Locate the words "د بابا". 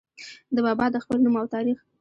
0.55-0.85